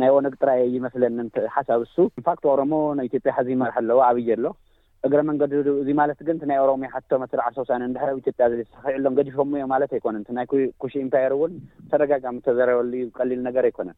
ናይ 0.00 0.10
ኦነግ 0.16 0.34
ጥራይ 0.42 0.60
ይመስለኒን 0.76 1.28
ሓሳብ 1.54 1.80
እሱ 1.84 1.96
ኢንፋክት 2.18 2.44
ኦሮሞ 2.52 2.72
ና 2.96 3.00
ኢትዮጵያ 3.08 3.30
ሕዚ 3.38 3.48
ይመርሐ 3.54 3.76
ኣለዎ 3.82 3.98
ዓብይ 4.08 4.28
ኣሎ 4.34 4.44
እግረ 5.06 5.20
መንገዲእዙ 5.30 5.88
ማለት 6.00 6.20
ግን 6.26 6.36
ናይ 6.50 6.58
ኦሮሞ 6.64 6.84
ቶ 7.10 7.16
መስልዓ 7.22 7.46
ሰውሳነ 7.56 7.82
ዳሕብ 7.96 8.16
ኢትዮጵያ 8.22 8.46
ዘዝተዕሎም 8.52 9.16
ገዲፈም 9.18 9.52
ዮም 9.60 9.68
ማለት 9.74 9.90
ኣይኮነን 9.96 10.24
ናይ 10.38 10.46
ኩሽ 10.82 10.94
ኤምፓየር 11.04 11.32
እውን 11.36 11.52
ተደጋጋሚ 11.92 12.36
ተዘረበሉ 12.48 12.92
ዩ 13.02 13.06
ቀሊል 13.18 13.40
ነገር 13.48 13.66
ኣይኮነን 13.70 13.96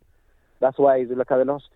ዳስዋ 0.64 0.88
ዝብለካ 1.10 1.30
ዘለስ 1.40 1.66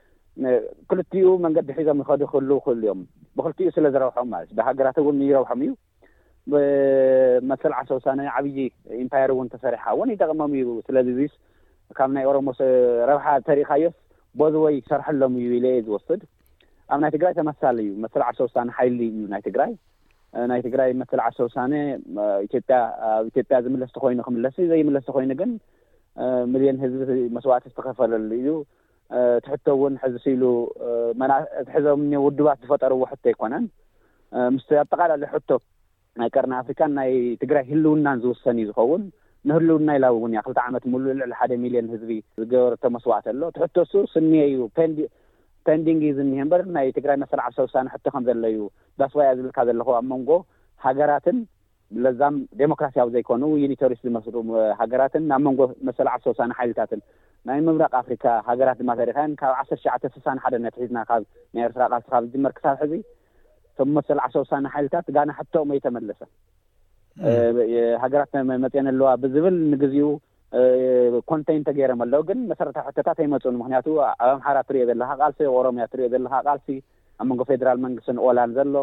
ክልቲኡ 0.92 1.26
መንገዲ 1.46 1.68
ሒዞም 1.78 1.98
ይኸዱ 2.02 2.22
እሉ 2.42 2.50
ክእሉ 2.66 2.80
እዮም 2.84 3.00
ብክልቲኡ 3.38 3.68
ስለዝረብሖም 3.76 4.28
ማለትእዩ 4.34 4.56
ብሃገራት 4.60 4.96
እውን 5.02 5.18
ይረብሖም 5.28 5.60
እዩ 5.66 5.72
ብመስልዓ 6.52 7.78
ሰውሳነ 7.90 8.20
ዓብይ 8.38 8.56
ኤምፓይር 9.02 9.30
እውን 9.34 9.46
ተሰሪሕካ 9.54 9.84
እውን 9.96 10.10
ይጠቐመም 10.14 10.54
እዩ 10.62 10.68
ስለስ 10.88 11.34
ካብ 11.98 12.10
ናይ 12.16 12.24
ኦሮሞ 12.30 12.50
ረብሓ 13.10 13.24
ተሪካዮስ 13.48 13.94
በዚ 14.40 14.54
ወይ 14.66 14.76
ሰርሐሎም 14.90 15.32
እዩ 15.40 15.48
ኢ 15.56 15.60
የ 15.76 15.82
ዝወስድ 15.88 16.20
ኣብ 16.92 16.98
ናይ 17.02 17.10
ትግራይ 17.16 17.32
ተመሳለ 17.38 17.76
እዩ 17.84 17.90
መስልዓ 18.04 18.28
ሰብሳኒ 18.40 18.68
ሓይሊ 18.78 18.98
እዩ 19.16 19.22
ናይ 19.32 19.42
ትግራይ 19.48 19.72
ናይ 20.50 20.60
ትግራይ 20.66 20.90
መስላዓ 21.00 21.26
ሰውሳኔ 21.40 21.72
ኢዮጵያ 22.46 22.78
ኣብ 23.08 23.24
ኢትዮጵያ 23.30 23.58
ዝምለስቲ 23.64 23.96
ኮይኑ 24.04 24.20
ክምለሲ 24.28 24.56
ዘይምለስቲ 24.70 25.10
ኮይኑ 25.16 25.30
ግን 25.40 25.50
ሚልዮን 26.52 26.76
ህዝቢ 26.84 27.10
መስዋዕት 27.36 27.64
ዝተኸፈለሉ 27.72 28.30
እዩ 28.40 28.50
እቲ 29.38 29.46
ሕቶ 29.52 29.64
እውን 29.76 29.94
ሕዚ 30.02 30.14
ሲኢሉ 30.24 30.44
ሕዞም 31.74 32.02
ውድባት 32.26 32.58
ዝፈጠርዎ 32.66 33.00
ሕቶ 33.12 33.24
ኣይኮነን 33.32 33.64
ምስ 34.54 34.66
ኣብ 34.82 34.86
ጠቃላለዩ 34.94 35.28
ሕቶ 35.34 35.50
ናይ 36.20 36.28
ቀርና 36.34 36.54
ኣፍሪካን 36.62 36.92
ናይ 37.00 37.12
ትግራይ 37.44 37.64
ህልውናን 37.70 38.18
ዝውሰኒ 38.24 38.58
እዩ 38.64 38.66
ዝኸውን 38.72 39.04
ንህልው 39.48 39.76
እናይ 39.82 39.98
ላው 40.02 40.14
እውን 40.18 40.32
እያ 40.34 40.40
ክልተ 40.44 40.58
ዓመት 40.68 40.84
ሙሉ 40.92 41.02
ልዕሊ 41.18 41.32
ሓደ 41.40 41.52
ሚሊዮን 41.64 41.88
ህዝቢ 41.94 42.12
ዝገበረቶ 42.40 42.82
መስዋዕት 42.94 43.26
ሎ 43.40 43.48
ትሕቶ 43.56 43.76
ሱ 43.92 44.02
ስኒሄ 44.12 44.42
እዩ 44.50 44.60
ፔንዲንግ 45.66 46.00
እዩ 46.06 46.12
ዝኒሄ 46.18 46.40
ምበር 46.46 46.62
ናይ 46.76 46.86
ትግራይ 46.98 47.18
መሰሊ 47.22 47.40
ዓሰሳኒ 47.48 47.86
ሕቶ 47.94 48.04
ከም 48.14 48.24
ዘለዩ 48.28 48.56
ዳስዋያ 49.00 49.28
ዝብልካ 49.38 49.58
ዘለኹ 49.68 49.88
ኣብ 49.98 50.06
መንጎ 50.12 50.30
ሃገራትን 50.86 51.36
ብለዛም 51.96 52.36
ዴሞክራሲያዊ 52.62 53.08
ዘይኮኑ 53.16 53.42
ዩኒተሪስ 53.64 54.00
ዝመስሉ 54.06 54.36
ሃገራትን 54.80 55.22
ናብ 55.30 55.42
መንጎ 55.48 55.60
መሰሊ 55.88 56.08
ዓብሰሳኒ 56.16 56.50
ሓይልታትን 56.60 57.02
ናይ 57.48 57.58
ምብራቅ 57.66 57.92
ኣፍሪካ 58.02 58.24
ሃገራት 58.48 58.78
ድማ 58.82 58.90
ዘሪካን 59.00 59.32
ካብ 59.40 59.52
ዓሰሸዓተ 59.62 60.02
ስሳኒ 60.14 60.38
ሓደ 60.44 60.54
ነትሒዝና 60.64 60.98
ካብ 61.10 61.22
ናይ 61.54 61.64
ኤርትራ 61.68 61.82
ቃልቲካብ 62.10 62.40
መርክሳብ 62.46 62.76
ሕዚ 62.84 62.92
ቶም 63.78 63.88
መሰሊ 63.98 64.18
ዓሶ 64.26 64.44
ሳኒ 64.52 64.64
ሓይልታት 64.76 65.08
ጋና 65.18 65.30
ሕቶ 65.40 65.54
መይ 65.72 65.80
ተመለሰ 65.86 66.20
ሃገራት 68.02 68.32
መፅአን 68.62 68.86
ኣለዋ 68.92 69.08
ብዝብል 69.22 69.56
ንግዜኡ 69.72 70.06
ኮንቴይን 71.30 71.64
ተገይረመ 71.68 72.00
ኣለዉ 72.06 72.20
ግን 72.30 72.38
መሰረታዊ 72.50 72.82
ሕተታት 72.88 73.18
ኣይመፁ 73.24 73.44
ምክንያቱ 73.60 73.86
ኣብ 74.06 74.24
ኣምሓራ 74.32 74.56
እትሪዮ 74.64 74.82
ዘለካ 74.90 75.10
ቃልሲ 75.22 75.38
ኣብኦሮምያ 75.48 75.84
እትሪዮ 75.88 76.06
ዘለካ 76.14 76.34
ቃልሲ 76.46 76.66
ኣብ 77.20 77.26
መንጎ 77.30 77.40
ፌደራል 77.50 77.78
መንግስት 77.84 78.08
ንኦላን 78.16 78.52
ዘሎ 78.56 78.74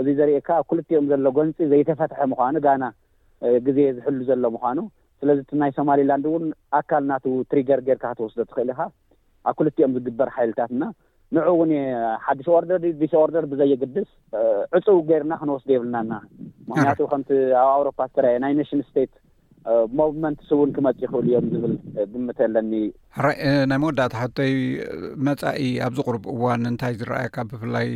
እዙ 0.00 0.06
ዘርእካ 0.18 0.48
ኣብ 0.60 0.66
ኩልቲ 0.72 0.88
እኦም 0.96 1.06
ዘሎ 1.12 1.24
ጎንፂ 1.36 1.56
ዘይተፈትሐ 1.72 2.18
ምኳኑ 2.32 2.54
ጋና 2.66 2.84
ግዜ 3.68 3.78
ዝሕሉ 3.96 4.18
ዘሎ 4.30 4.44
ምኳኑ 4.56 4.78
ስለዚ 5.22 5.38
ናይ 5.62 5.72
ሶማሊላንድ 5.78 6.24
እውን 6.30 6.44
ኣካል 6.80 7.02
እናቱ 7.06 7.24
ትሪገር 7.50 7.80
ጌርካ 7.88 8.04
ትወስዶ 8.18 8.38
ትኽእል 8.50 8.70
ኢካ 8.74 8.80
ኣብ 9.48 9.54
ኩልቲ 9.60 9.76
ኦም 9.86 9.92
ዝግበር 9.98 10.28
ሓይልታትና 10.36 10.82
ንዑ 11.36 11.42
እውን 11.52 11.70
ሓዱሽ 12.24 12.46
ኦርደርዲስኦርደር 12.56 13.44
ብዘየግድስ 13.52 14.08
ዕፁብ 14.78 14.96
ገይርና 15.10 15.32
ክንወስዱ 15.40 15.68
የብልናና 15.74 16.12
ምክንያቱ 16.70 16.98
ከምቲ 17.12 17.30
ኣብ 17.60 17.68
ኣውሮፓ 17.76 17.96
ዝተራየ 18.10 18.36
ናይ 18.44 18.52
ኔሽን 18.58 18.80
ስቴት 18.88 19.12
ማቭመንትስእውን 19.98 20.70
ክመጽእ 20.76 21.02
ይኽእሉ 21.06 21.24
እዮም 21.30 21.46
ዝብል 21.54 21.74
ድምተኣለኒ 22.12 22.72
እዩ 22.84 22.90
ራይ 23.26 23.36
ናይ 23.70 23.78
መወዳእታ 23.84 24.14
ሕቶይ 24.24 24.54
መጻኢ 25.28 25.62
ኣብዚ 25.86 25.98
ቅርቢ 26.08 26.24
እዋን 26.34 26.68
እንታይ 26.72 26.94
ዝረአየካ 27.02 27.36
ብፍላይ 27.52 27.88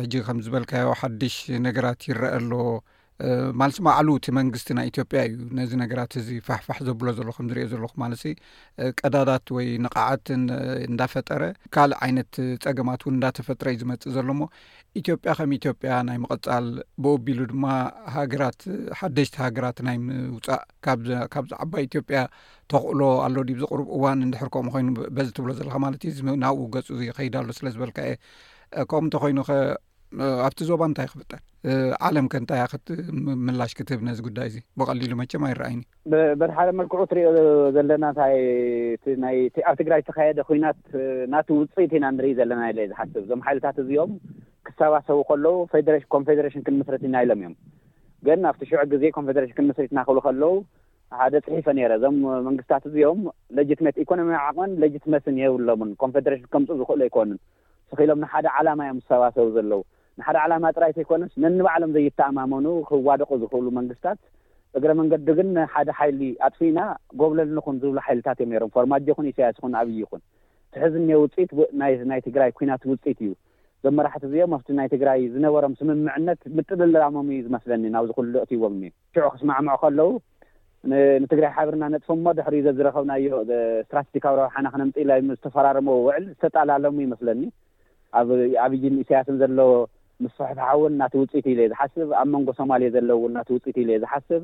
ሕጂ 0.00 0.12
ከም 0.28 0.40
ዝበልካዮ 0.46 0.88
ሓዱሽ 1.02 1.36
ነገራት 1.66 2.02
ይረአ 2.10 2.32
ኣሎ 2.40 2.50
ማለሲ 3.60 3.78
ባዕሉእቲ 3.86 4.26
መንግስቲ 4.38 4.68
ናይ 4.76 4.86
ኢትዮጵያ 4.90 5.18
እዩ 5.28 5.34
ነዚ 5.58 5.72
ነገራት 5.82 6.12
እዚ 6.20 6.28
ፋሕፋሕ 6.46 6.78
ዘብሎ 6.86 7.06
ዘሎ 7.18 7.28
ከም 7.36 7.46
ዝሪዮ 7.50 7.66
ዘለኹ 7.72 7.92
ማለት 8.02 8.18
ሲ 8.22 8.32
ቀዳዳት 9.00 9.46
ወይ 9.56 9.66
ነቃዓትን 9.84 10.42
እንዳፈጠረ 10.88 11.42
ካልእ 11.74 11.98
ዓይነት 12.06 12.32
ፀገማት 12.64 13.02
እውን 13.04 13.14
እንዳተፈጥረ 13.18 13.66
እዩ 13.74 13.78
ዝመፅእ 13.82 14.08
ዘሎሞ 14.16 14.40
ኢትዮጵያ 15.00 15.32
ከም 15.40 15.52
ኢትዮጵያ 15.58 15.92
ናይ 16.08 16.18
ምቕፃል 16.24 16.66
ብኡቢሉ 17.04 17.40
ድማ 17.52 17.66
ሃገራት 18.16 18.58
ሓደሽቲ 19.02 19.36
ሃገራት 19.44 19.78
ናይ 19.90 19.98
ምውፃእ 20.08 20.60
ካብዚዓባይ 21.36 21.84
ኢትዮጵያ 21.90 22.18
ተክእሎ 22.74 23.00
ኣሎ 23.28 23.36
ዲ 23.50 23.58
ዝቅርብ 23.62 23.88
እዋን 23.98 24.20
እንድሕር 24.26 24.50
ከምኡ 24.56 24.70
ኮይኑ 24.76 24.88
በዚ 25.18 25.28
ትብሎ 25.38 25.50
ዘለካ 25.60 25.76
ማለት 25.86 26.04
እዩ 26.12 26.26
ናብኡ 26.46 26.66
ገፁ 26.76 26.88
ኸይዳሎ 27.20 27.48
ስለ 27.60 27.66
ዝበልካ 27.76 27.98
እየ 28.10 28.18
ከም 28.92 29.04
እንተኮይኑ 29.08 29.38
ኸ 29.50 29.62
ኣብቲ 30.48 30.60
ዞባ 30.72 30.82
እንታይ 30.92 31.06
ክፍጠር 31.14 31.40
ዓለም 32.06 32.26
ከ 32.30 32.34
እንታይ 32.40 32.60
ክት 32.70 32.88
ምላሽ 33.46 33.72
ክትህብ 33.78 34.00
ነዚ 34.06 34.18
ጉዳይ 34.28 34.46
እዙ 34.50 34.56
ብቀሊሉ 34.80 35.12
መጨማ 35.20 35.50
ይረአይኒ 35.50 35.80
በቲ 36.40 36.50
ሓደ 36.56 36.70
መልክዑ 36.78 36.98
እትሪኦ 37.06 37.28
ዘለና 37.76 38.04
እታኣብ 38.14 39.76
ትግራይ 39.80 40.00
ዝተካየደ 40.04 40.40
ኩናት 40.48 40.80
ናቲ 41.34 41.46
ውፅኢት 41.60 41.92
ኢና 41.98 42.06
ንርኢ 42.16 42.32
ዘለና 42.40 42.62
ኢለ 42.72 42.80
ዝሓስብ 42.90 43.22
ዞም 43.30 43.42
ሓይልታት 43.46 43.78
እዚኦም 43.84 44.12
ክሰባሰቡ 44.68 45.20
ከለዉ 45.30 45.54
ኮንፌደሬሽን 46.16 46.64
ክንምስርት 46.68 47.04
ኢና 47.10 47.14
ኢሎም 47.26 47.38
እዮም 47.44 47.54
ግን 48.28 48.42
ኣብቲ 48.52 48.62
ሽዕ 48.72 48.82
ግዜ 48.94 49.04
ኮንፌደሬሽን 49.20 49.56
ክንምስርት 49.60 49.94
ናኽብሉ 49.98 50.18
ከለዉ 50.26 50.50
ሓደ 51.20 51.34
ፅሒፈ 51.46 51.66
ነይረ 51.78 51.92
እዞም 52.00 52.18
መንግስትታት 52.48 52.84
እዚኦም 52.90 53.22
ሌጂትሜት 53.58 53.96
ኢኮኖሚ 54.04 54.30
ዓቅመን 54.44 54.70
ለጂትመትን 54.82 55.38
የህብሎምን 55.42 55.90
ኮንፌደሬሽን 56.02 56.46
ከምፁ 56.56 56.68
ዝኽእሉ 56.80 57.00
ኣይኮኑን 57.08 57.40
ስኪኢሎም 57.92 58.20
ንሓደ 58.24 58.46
ዓላማ 58.58 58.80
ዮም 58.90 59.00
ዝሰባሰቡ 59.04 59.48
ዘለዉ 59.58 59.80
ሓደ 60.26 60.36
ዓላማ 60.44 60.64
ጥራይት 60.76 60.98
ይኮነስ 61.02 61.32
ነንበዕሎም 61.44 61.92
ዘይተኣማመኑ 61.96 62.66
ክዋደቁ 62.88 63.30
ዝኽእሉ 63.42 63.66
መንግስትታት 63.78 64.18
እግረ 64.78 64.90
መንገዲ 65.00 65.30
ግን 65.38 65.48
ሓደ 65.72 65.88
ሓይሊ 65.98 66.20
ኣጥፍኢና 66.46 66.80
ጎብለልንኹን 67.20 67.76
ዝብሉ 67.82 67.98
ሓይልታት 68.06 68.38
እዮም 68.42 68.52
ነሮም 68.54 68.70
ፎርማጅ 68.76 69.02
ይኹን 69.12 69.26
እሳያስ 69.30 69.56
ኹን 69.62 69.72
ኣብይ 69.80 69.96
ይኹን 70.02 70.22
ት 70.72 70.82
ሕዝ 70.82 70.94
እኒ 71.00 71.08
ውፅኢት 71.22 71.50
ናይ 72.10 72.20
ትግራይ 72.26 72.50
ኩናት 72.58 72.82
ውፅኢት 72.90 73.18
እዩ 73.24 73.32
ዞ 73.84 73.90
መራሕቲ 73.98 74.24
እዚኦም 74.28 74.52
ኣብቲ 74.56 74.68
ናይ 74.78 74.88
ትግራይ 74.94 75.20
ዝነበሮም 75.34 75.72
ስምምዕነት 75.80 76.40
ምጥልልላሞም 76.56 77.28
ዩ 77.34 77.38
ዝመስለኒ 77.46 77.84
ናብዝኩሉ 77.96 78.34
እትይዎም 78.44 78.74
ኒ 78.82 78.84
ንሽዑ 78.92 79.28
ክስማዕምዖ 79.34 79.74
ከለዉ 79.82 80.08
ንትግራይ 81.22 81.52
ሓብርና 81.56 81.84
ነጥፎ 81.94 82.08
ሞ 82.26 82.30
ድሕሪ 82.38 82.54
ዘዝረከብናዮ 82.66 83.26
ስትራቴጂካዊ 83.48 84.34
ረብሓና 84.42 84.66
ክነምፂኢላ 84.74 85.12
ዝተፈራረምዎ 85.32 85.96
ውዕል 86.06 86.24
ዝተጣላሎም 86.30 86.96
ይመስለኒ 87.06 87.42
ኣብ 88.20 88.28
ኣብይን 88.66 88.94
እሳያስን 89.02 89.36
ዘለዎ 89.42 89.68
ምስ 90.24 90.32
ፈሕበሓውን 90.40 90.94
ናቲ 91.02 91.14
ውፅኢት 91.22 91.46
ኢለ 91.52 91.60
የ 91.64 91.68
ዝሓስብ 91.72 92.08
ኣብ 92.20 92.28
መንጎ 92.34 92.48
ሶማሌ 92.60 92.82
ዘለውን 92.96 93.32
ናቲ 93.38 93.48
ውፅኢት 93.56 93.76
ኢለ 93.82 93.90
የ 93.94 94.00
ዝሓስብ 94.04 94.42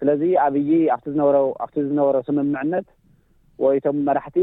ስለዚ 0.00 0.22
ኣብይ 0.46 0.70
ኣ 0.94 0.96
በ 1.04 1.16
ኣብቲ 1.64 1.76
ዝነበረ 1.88 2.16
ስምምዕነት 2.28 2.86
ወይቶም 3.64 3.98
መራሕቲ 4.08 4.36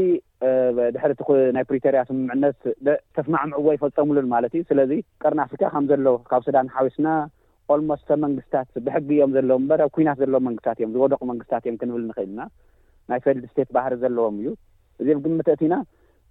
ድሕሪቲ 0.94 1.20
ናይ 1.56 1.64
ፕሪቶርያ 1.70 2.00
ስምምዕነት 2.10 2.60
ተስማዕምዕዎ 3.16 3.66
ይፈፀሙሉን 3.76 4.28
ማለት 4.34 4.52
እዩ 4.58 4.64
ስለዚ 4.70 4.92
ቀርና 5.22 5.40
ኣፍሪካ 5.46 5.64
ከም 5.74 5.86
ዘለዉ 5.92 6.16
ካብ 6.32 6.44
ሱዳን 6.48 6.70
ሓዊስና 6.76 7.08
ልሞስት 7.80 8.08
መንግስትታት 8.24 8.70
ብሕጊ 8.86 9.08
እዮም 9.16 9.30
ዘለዎም 9.36 9.62
እበረ 9.66 9.82
ኩናት 9.96 10.16
ዘሎዎ 10.22 10.38
መንግስታት 10.46 10.76
እዮም 10.80 10.90
ዝወደቁ 10.94 11.20
መንግስታት 11.30 11.62
እዮም 11.66 11.76
ክንብል 11.80 12.02
ንኽእልና 12.08 12.40
ናይ 13.10 13.20
ፌል 13.24 13.38
ስቴት 13.52 13.68
ባህሪ 13.76 13.92
ዘለዎም 14.02 14.34
እዩ 14.40 14.48
እዚ 15.02 15.06
ኣብ 15.14 15.20
ግምተእቲኢና 15.26 15.74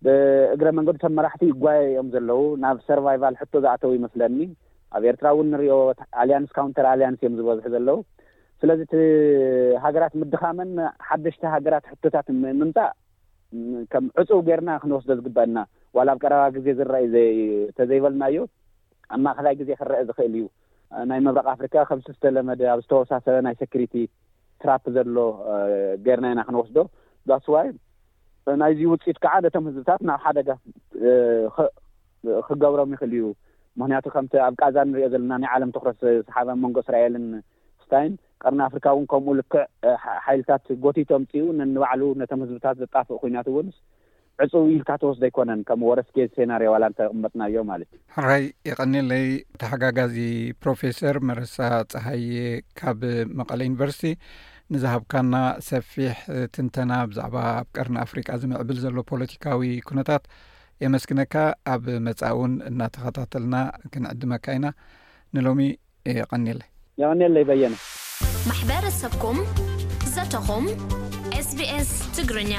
ብእግረ 0.05 0.67
መንገዲ 0.77 0.97
ቶም 1.03 1.13
መራሕቲ 1.17 1.43
ጓየ 1.63 1.81
እዮም 1.89 2.07
ዘለዉ 2.13 2.39
ናብ 2.63 2.77
ሰርቫይቫል 2.87 3.35
ሕቶ 3.41 3.53
ዝኣተው 3.63 3.91
ይመስለኒ 3.97 4.37
ኣብ 4.97 5.03
ኤርትራ 5.09 5.27
እውን 5.33 5.47
ንሪኦ 5.53 5.75
ኣልያንስ 6.21 6.49
ካውንተር 6.55 6.85
ኣልያንስ 6.93 7.19
እዮም 7.21 7.35
ዝበዝሑ 7.39 7.65
ዘለዉ 7.75 7.99
ስለዚ 8.61 8.79
እቲ 8.87 8.95
ሃገራት 9.83 10.13
ምድኻመን 10.21 10.71
ሓደሽተ 11.09 11.43
ሃገራት 11.55 11.85
ሕቶታት 11.91 12.27
ምምፃእ 12.61 12.89
ከም 13.91 14.05
ዕፁብ 14.21 14.41
ጌይርና 14.47 14.71
ክንወስዶ 14.81 15.09
ዝግበአና 15.19 15.57
ዋላ 15.97 16.09
ኣብ 16.13 16.19
ቀረባ 16.23 16.43
ግዜ 16.55 16.67
ዝረአዩ 16.79 17.13
ተዘይበልናዩ 17.77 18.35
ኣብ 19.13 19.19
ማእኸላይ 19.27 19.55
ግዜ 19.61 19.71
ክረአ 19.79 20.01
ዝኽእል 20.09 20.35
እዩ 20.39 20.43
ናይ 21.09 21.19
መብራቅ 21.25 21.47
ኣፍሪካ 21.55 21.75
ከምዝዝተለመደ 21.89 22.61
ኣብ 22.73 22.79
ዝተወሳሰለ 22.85 23.35
ናይ 23.47 23.55
ሴክሪቲ 23.61 23.93
ትራፕ 24.63 24.83
ዘሎ 24.97 25.17
ጌርና 26.05 26.25
ኢና 26.33 26.41
ክንወስዶ 26.49 26.77
ስዋ 27.45 27.55
ናይዚ 28.61 28.81
ውፅኢት 28.93 29.17
ከዓ 29.23 29.33
ነቶም 29.45 29.65
ህዝብታት 29.69 30.01
ናብ 30.09 30.19
ሓደጋ 30.25 30.49
ክገብሮም 32.47 32.91
ይኽእል 32.95 33.13
እዩ 33.17 33.23
ምክንያቱ 33.81 34.05
ከምቲ 34.15 34.33
ኣብ 34.45 34.53
ቃዛ 34.63 34.77
እንሪኦ 34.87 35.07
ዘለና 35.13 35.33
ናይ 35.43 35.49
ዓለም 35.55 35.69
ተኩረስ 35.75 35.99
ሰሓበ 36.27 36.49
መንጎ 36.63 36.77
እስራኤልን 36.83 37.25
ስታይን 37.83 38.13
ቀርና 38.43 38.61
ኣፍሪካ 38.69 38.85
እውን 38.93 39.05
ከምኡ 39.11 39.33
ልክዕ 39.39 39.63
ሓይልታት 40.25 40.65
ጎቲቶም 40.85 41.23
ፅኡ 41.31 41.43
ነንባዕሉ 41.61 42.01
ነቶም 42.21 42.43
ህዝብታት 42.45 42.77
ዘጣፍእ 42.83 43.19
ኩናት 43.23 43.47
እውንስ 43.53 43.75
ዕፅው 44.43 44.63
ኢልካተወስ 44.75 45.17
ዘይኮነን 45.23 45.59
ከም 45.69 45.81
ወረስ 45.87 46.07
ኬዝ 46.15 46.29
ሴናሪዮ 46.37 46.69
ዋላ 46.75 46.83
እንተቅመጥና 46.91 47.43
ዮ 47.55 47.63
ማለት 47.71 47.89
እዩ 47.97 48.01
ራይ 48.29 48.43
ይቀኒለይ 48.69 49.25
ተሓጋጋዚ 49.61 50.15
ፕሮፌሰር 50.63 51.17
መረሳ 51.29 51.57
ፀሃዬ 51.93 52.23
ካብ 52.79 53.01
መቐለ 53.39 53.59
ዩኒቨርስቲ 53.69 54.11
ንዝሃብካና 54.73 55.35
ሰፊሕ 55.69 56.17
ትንተና 56.55 56.91
ብዛዕባ 57.11 57.35
ኣብ 57.61 57.67
ቀርኒ 57.77 57.95
ኣፍሪቃ 58.05 58.27
ዝምዕብል 58.41 58.77
ዘሎ 58.83 58.97
ፖለቲካዊ 59.11 59.63
ኩነታት 59.89 60.23
የመስግነካ 60.83 61.35
ኣብ 61.73 61.83
መፃ 62.05 62.21
እውን 62.35 62.53
እናተኸታተልና 62.69 63.55
ክንዕድመካ 63.95 64.45
ኢና 64.59 64.67
ንሎሚ 65.35 65.59
ይቐኒለ 66.19 66.61
ይቀኒለ 67.03 67.37
በየነ 67.51 67.75
ማሕበረሰብኩም 68.51 69.39
ዘተኹም 70.15 70.67
ስቢስ 71.51 71.91
ትግርኛ 72.17 72.55